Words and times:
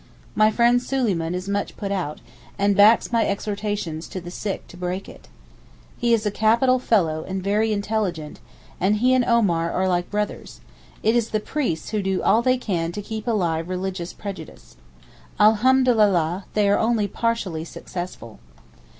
My 0.33 0.49
friend 0.49 0.81
Suleyman 0.81 1.35
is 1.35 1.47
much 1.47 1.77
put 1.77 1.91
out, 1.91 2.21
and 2.57 2.75
backs 2.75 3.11
my 3.11 3.27
exhortations 3.27 4.07
to 4.07 4.19
the 4.19 4.31
sick 4.31 4.67
to 4.69 4.75
break 4.75 5.07
it. 5.07 5.27
He 5.95 6.11
is 6.11 6.25
a 6.25 6.31
capital 6.31 6.79
fellow, 6.79 7.23
and 7.27 7.43
very 7.43 7.71
intelligent, 7.71 8.39
and 8.79 8.95
he 8.95 9.13
and 9.13 9.23
Omar 9.23 9.71
are 9.71 9.87
like 9.87 10.09
brothers; 10.09 10.59
it 11.03 11.15
is 11.15 11.29
the 11.29 11.39
priests 11.39 11.89
who 11.89 12.01
do 12.01 12.23
all 12.23 12.41
they 12.41 12.57
can 12.57 12.91
to 12.93 13.01
keep 13.03 13.27
alive 13.27 13.69
religious 13.69 14.11
prejudice. 14.11 14.75
Alhamdulillah, 15.39 16.45
they 16.55 16.67
are 16.67 16.79
only 16.79 17.07
partially 17.07 17.63
successful. 17.63 18.39